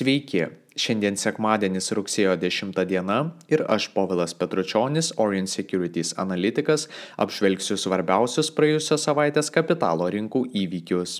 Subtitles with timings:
[0.00, 0.46] Sveiki,
[0.80, 3.16] šiandien sekmadienis rugsėjo 10 diena
[3.52, 6.86] ir aš Povilas Petručionis, Orient Securities analitikas,
[7.20, 11.18] apžvelgsiu svarbiausius praėjusios savaitės kapitalo rinkų įvykius.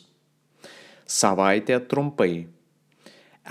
[1.04, 2.46] Savaitė trumpai.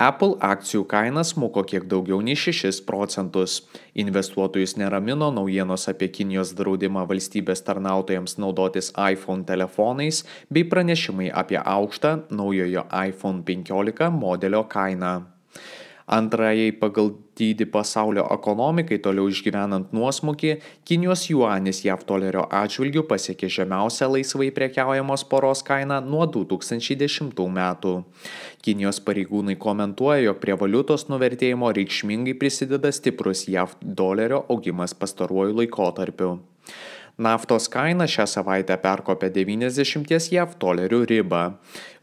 [0.00, 3.58] Apple akcijų kaina smuko kiek daugiau nei 6 procentus.
[4.00, 12.14] Investuotojus neramino naujienos apie Kinijos draudimą valstybės tarnautojams naudotis iPhone telefonais bei pranešimai apie aukštą
[12.32, 15.12] naujojo iPhone 15 modelio kainą.
[16.08, 20.58] Antrajai pagal dydį pasaulio ekonomikai toliau išgyvenant nuosmukį,
[20.88, 27.96] Kinijos juanis JAV dolerio atžvilgių pasiekė žemiausią laisvai prekiaujamos poros kainą nuo 2010 metų.
[28.60, 36.38] Kinijos pareigūnai komentuoja, jog prie valiutos nuvertėjimo reikšmingai prisideda stiprus JAV dolerio augimas pastaruoju laikotarpiu.
[37.20, 41.40] Naftos kaina šią savaitę perkopė 90 JAV dolerių ribą.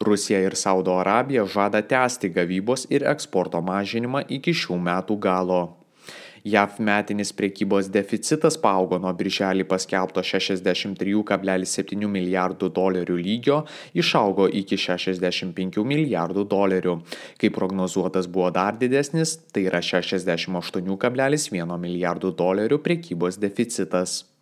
[0.06, 5.64] Rusija ir Saudo Arabija žada tęsti gavybos ir eksporto mažinimą iki šių metų galo.
[6.46, 13.60] JAV metinis priekybos deficitas paaugo nuo birželį paskelbto 63,7 milijardų dolerių lygio,
[13.98, 17.00] išaugo iki 65 milijardų dolerių.
[17.42, 24.37] Kai prognozuotas buvo dar didesnis, tai yra 68,1 milijardų dolerių priekybos deficitas.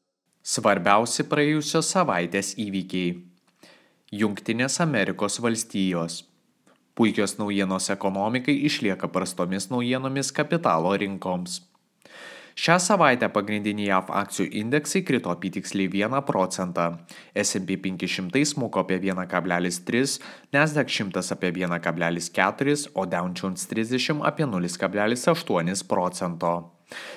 [0.46, 3.16] Svarbiausi praėjusios savaitės įvykiai.
[4.14, 6.20] Junktinės Amerikos valstijos.
[6.94, 11.64] Puikios naujienos ekonomikai išlieka prastomis naujienomis kapitalo rinkoms.
[12.54, 16.86] Šią savaitę pagrindiniai JAV akcijų indeksai krito apytiksliai 1 procentą,
[17.34, 20.22] S&P 500 smuko apie 1,3,
[20.54, 26.75] Nasdaq 100 apie 1,4, o Dow Jones 30 apie 0,8 procento.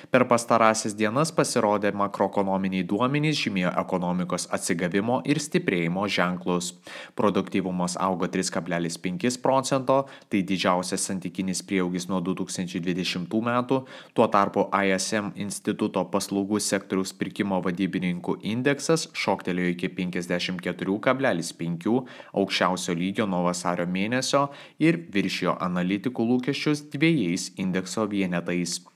[0.09, 6.71] Per pastarąsias dienas pasirodė makroekonominiai duomenys žymėjo ekonomikos atsigavimo ir stiprėjimo ženklus.
[7.19, 13.79] Produktyvumas augo 3,5 procento, tai didžiausias santykinis prieaugis nuo 2020 metų,
[14.17, 21.97] tuo tarpu ISM instituto paslaugų sektoriaus pirkimo vadybininkų indeksas šoktelėjo iki 54,5
[22.33, 24.47] aukščiausio lygio nuo vasario mėnesio
[24.81, 28.88] ir viršijo analitikų lūkesčius dviejais indekso vienetais.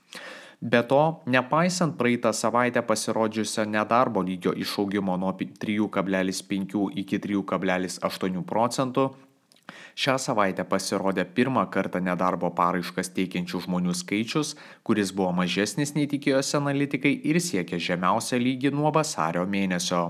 [0.64, 9.10] Be to, nepaisant praeitą savaitę pasirodžiusio nedarbo lygio išaugimo nuo 3,5 iki 3,8 procentų,
[9.94, 14.48] Šią savaitę pasirodė pirmą kartą nedarbo paraiškas teikiančių žmonių skaičius,
[14.86, 20.02] kuris buvo mažesnis nei tikėjosi analitikai ir siekė žemiausią lygį nuo vasario mėnesio.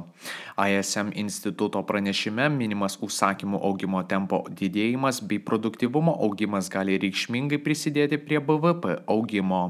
[0.56, 8.40] ISM instituto pranešime minimas užsakymų augimo tempo didėjimas bei produktivumo augimas gali reikšmingai prisidėti prie
[8.40, 9.62] BVP augimo.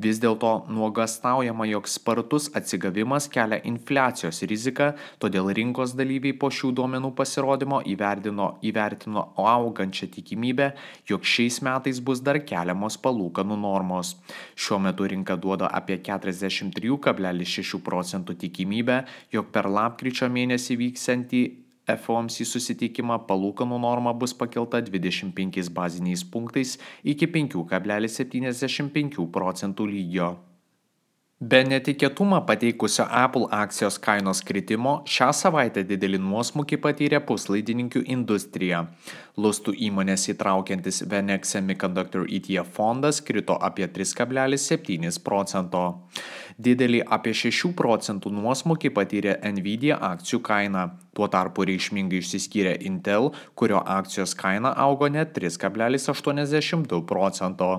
[0.00, 7.10] Vis dėlto nuogastaujama, jog spartus atsigavimas kelia infliacijos riziką, todėl rinkos dalyviai po šių duomenų
[7.18, 10.70] pasirodymo įvertino, įvertino augančią tikimybę,
[11.10, 14.14] jog šiais metais bus dar keliamos palūkanų normos.
[14.56, 19.02] Šiuo metu rinka duoda apie 43,6 procentų tikimybę,
[19.34, 21.42] jog per lapkričio mėnesį vyksiantį
[21.98, 30.36] FOMC susitikimą palūkanų norma bus pakelta 25 baziniais punktais iki 5,75 procentų lygio.
[31.40, 38.82] Be netikėtumą pateikusio Apple akcijos kainos kritimo, šią savaitę didelį nuosmukį patyrė puslaidininkių industrija.
[39.40, 45.86] Lustų įmonės įtraukiantis Venex Semiconductor ETF fondas krito apie 3,7 procento.
[46.60, 50.82] Didelį apie 6 procentų nuosmukį patyrė Nvidia akcijų kaina.
[51.16, 57.70] Tuo tarpu reikšmingai išsiskyrė Intel, kurio akcijos kaina augo net 3,82 procento.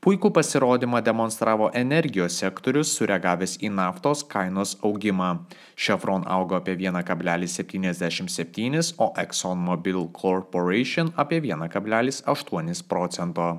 [0.00, 5.38] Puikų pasirodymą demonstravo energijos sektorius, sureagavęs į naftos kainos augimą.
[5.76, 13.58] Chevron augo apie 1,77, o ExxonMobil Corporation apie 1,8 procento.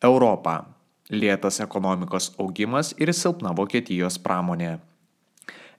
[0.00, 0.75] Europa.
[1.10, 4.76] Lėtas ekonomikos augimas ir silpna Vokietijos pramonė.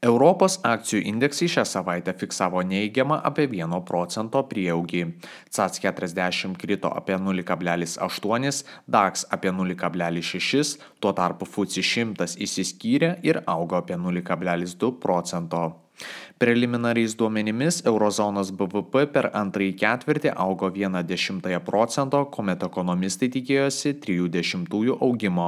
[0.05, 5.01] Europos akcijų indeksai šią savaitę fiksavo neigiamą apie 1 procento prieaugį.
[5.49, 13.81] CAC 40 krito apie 0,8, DAX apie 0,6, tuo tarpu FUCI 100 įsiskyrė ir augo
[13.81, 15.86] apie 0,2 procento.
[16.37, 25.47] Preliminariais duomenimis eurozonos BVP per antrąjį ketvirtį augo 1,1 procento, kuomet ekonomistai tikėjosi 3,1 augimo.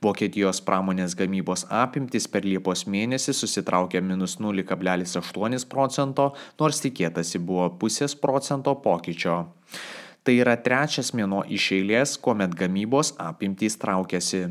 [0.00, 8.16] Vokietijos pramonės gamybos apimtis per Liepos mėnesį susitraukė minus 0,8 procento, nors tikėtasi buvo pusės
[8.16, 9.42] procento pokyčio.
[10.24, 14.46] Tai yra trečias mėno iš eilės, kuomet gamybos apimtys traukiasi.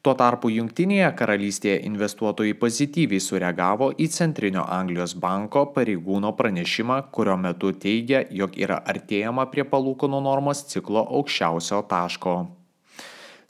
[0.00, 7.74] Tuo tarpu Junktinėje karalystėje investuotojai pozityviai sureagavo į Centrinio Anglijos banko pareigūno pranešimą, kurio metu
[7.76, 12.38] teigia, jog yra artėjama prie palūkanų normos ciklo aukščiausio taško.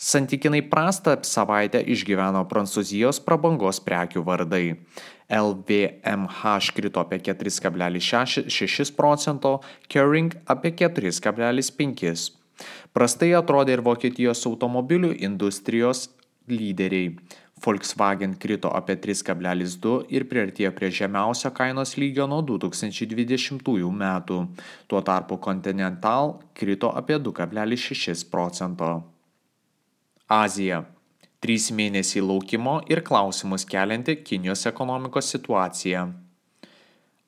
[0.01, 4.65] Santykinai prastą savaitę išgyveno Prancūzijos prabangos prekių vardai.
[5.29, 9.59] LVMH krito apie 4,6 procento,
[9.93, 12.40] Kering apie 4,5.
[12.97, 16.09] Prastai atrodė ir Vokietijos automobilių industrijos
[16.51, 17.15] lyderiai.
[17.61, 24.39] Volkswagen krito apie 3,2 ir priartėjo prie žemiausio kainos lygio nuo 2020 metų.
[24.89, 28.95] Tuo tarpu Continental krito apie 2,6 procento.
[30.31, 30.85] Azija.
[31.41, 36.09] Trys mėnesiai laukimo ir klausimus kelianti Kinijos ekonomikos situacija.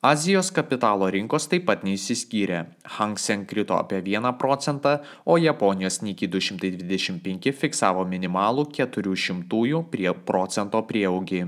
[0.03, 2.57] Azijos kapitalo rinkos taip pat neįsiskyrė.
[2.97, 10.81] Hang Seng krito apie 1 procentą, o Japonijos Nikkei 225 fiksavo minimalų 400 prie procento
[10.89, 11.43] prieaugį.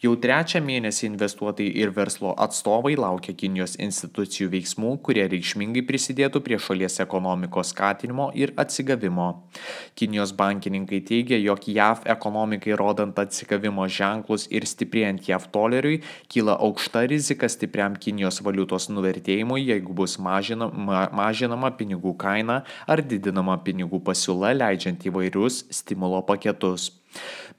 [0.00, 6.60] Jau trečią mėnesį investuotojai ir verslo atstovai laukia Kinijos institucijų veiksmų, kurie reikšmingai prisidėtų prie
[6.62, 9.50] šalies ekonomikos skatinimo ir atsigavimo.
[9.98, 16.00] Kinijos bankininkai teigia, jog JAV ekonomikai rodant atsigavimo ženklus ir stiprėjant JAV doleriui
[16.30, 23.00] kyla aukšta rizika stipriai stipriam Kinijos valiutos nuvertėjimui, jeigu bus mažinama, mažinama pinigų kaina ar
[23.00, 26.99] didinama pinigų pasiūla, leidžiant įvairius stimulo paketus.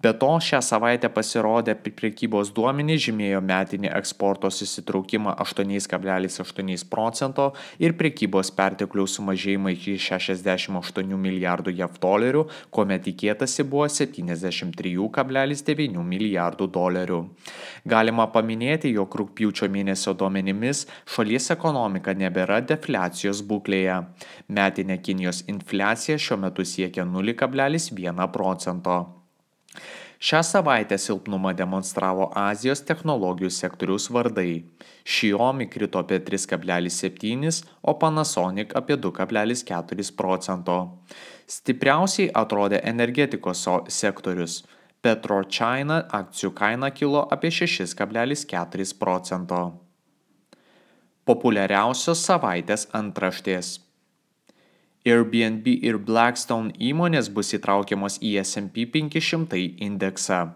[0.01, 7.45] Be to, šią savaitę pasirodę prekybos duomenys žymėjo metinį eksporto susitraukimą 8,8 procento
[7.77, 12.43] ir prekybos pertekliaus sumažėjimą iki 68 milijardų JAV dolerių,
[12.73, 17.21] kuomet tikėtasi buvo 73,9 milijardų dolerių.
[17.85, 24.01] Galima paminėti, jog rūpjūčio mėnesio duomenimis šalies ekonomika nebėra defliacijos būklėje.
[24.49, 29.20] Metinė Kinijos infliacija šiuo metu siekia 0,1 procento.
[30.21, 34.61] Šią savaitę silpnumą demonstravo Azijos technologijų sektoriaus vardai.
[35.01, 40.77] Xiaomi krito apie 3,7, o Panasonic apie 2,4 procento.
[41.49, 44.61] Stipriausiai atrodė energetikos sektorius.
[45.01, 49.61] PetroChina akcijų kaina kilo apie 6,4 procento.
[51.25, 53.79] Populiariausios savaitės antraštės.
[55.01, 60.51] Airbnb ir Blackstone įmonės bus įtraukiamos į S&P 500 indeksą.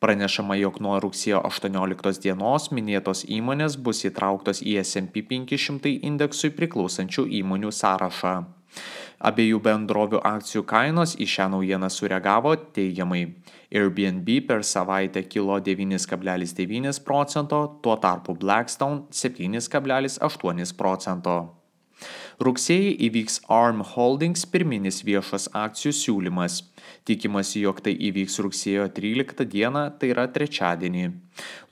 [0.00, 7.26] Pranešama, jog nuo rugsėjo 18 dienos minėtos įmonės bus įtrauktos į S&P 500 indeksui priklausančių
[7.42, 8.34] įmonių sąrašą.
[9.28, 13.26] Abiejų bendrovių akcijų kainos į šią naujieną sureagavo teigiamai.
[13.68, 21.61] Airbnb per savaitę kilo 9,9 procento, tuo tarpu Blackstone 7,8 procento.
[22.42, 26.56] Rugsėjį įvyks ARM Holdings pirminis viešas akcijų siūlymas.
[27.06, 31.04] Tikimasi, jog tai įvyks rugsėjo 13 dieną, tai yra trečiadienį.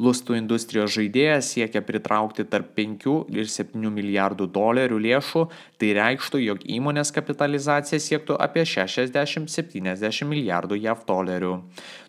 [0.00, 5.43] Lustų industrijos žaidėjas siekia pritraukti tarp 5 ir 7 milijardų dolerių lėšų,
[5.82, 11.56] tai reikštų, jog įmonės kapitalizacija siektų apie 60-70 milijardų JAV dolerių.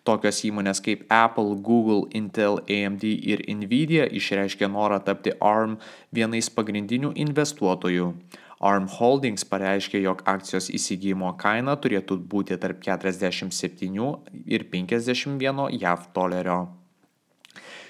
[0.06, 5.80] Tokios įmonės kaip Apple, Google, Intel, AMD ir Nvidia išreiškė norą tapti ARM
[6.14, 8.12] vienais pagrindinių investuotojų.
[8.62, 14.06] ARM Holdings pareiškė, jog akcijos įsigijimo kaina turėtų būti tarp 47
[14.46, 16.60] ir 51 JAV dolerio.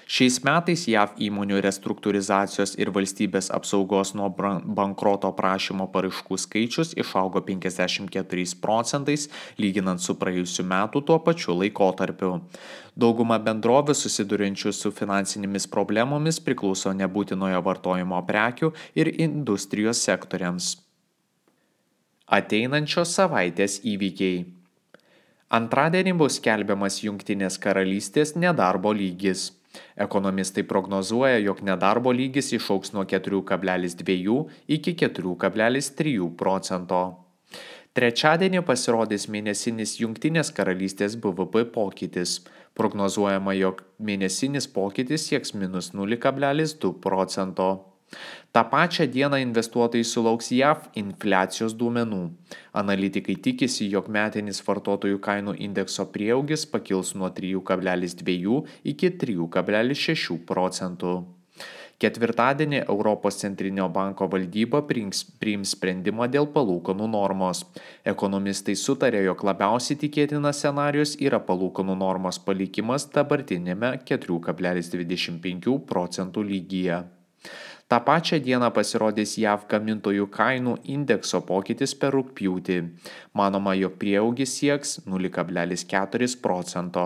[0.03, 8.57] Šiais metais JAV įmonių restruktūrizacijos ir valstybės apsaugos nuo bankroto prašymo paraiškų skaičius išaugo 54
[8.59, 12.33] procentais, lyginant su praėjusiu metu tuo pačiu laikotarpiu.
[12.99, 20.75] Dauguma bendrovių susidurinčių su finansinėmis problemomis priklauso nebūtinojo vartojimo prekių ir industrijos sektoriams.
[22.27, 24.43] Ateinančios savaitės įvykiai.
[25.53, 29.51] Antradienį bus skelbiamas Junktinės karalystės nedarbo lygis.
[29.95, 37.03] Ekonomistai prognozuoja, jog nedarbo lygis išauks nuo 4,2 iki 4,3 procento.
[37.93, 42.39] Trečiadienį pasirodys mėnesinis Junktinės karalystės BVP pokytis.
[42.73, 47.92] Prognozuojama, jog mėnesinis pokytis sieks minus 0,2 procento.
[48.53, 52.23] Ta pačią dieną investuotojai sulauks JAV infliacijos duomenų.
[52.81, 58.59] Analitikai tikisi, jog metinis vartotojų kainų indekso prieaugis pakils nuo 3,2
[58.93, 61.15] iki 3,6 procentų.
[62.03, 65.21] Ketvirtadienį Europos centrinio banko valdyba priims,
[65.69, 67.61] sprendimą dėl palūkanų normos.
[68.13, 77.03] Ekonomistai sutarė, jog labiausiai tikėtinas scenarius yra palūkanų normos palikimas dabartinėme 4,25 procentų lygyje.
[77.93, 82.77] Ta pačią dieną pasirodys JAV gamintojų kainų indekso pokytis per rūpjūtį.
[83.37, 87.03] Manoma, jog prieaugis sieks 0,4 procento.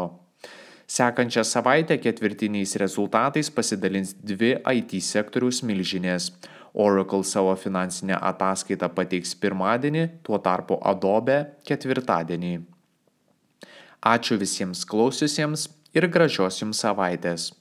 [0.87, 6.29] Sekančią savaitę ketvirtiniais rezultatais pasidalins dvi IT sektoriaus milžinės.
[6.71, 12.55] Oracle savo finansinę ataskaitą pateiks pirmadienį, tuo tarpu Adobe ketvirtadienį.
[14.15, 17.51] Ačiū visiems klausiusiems ir gražios jums savaitės.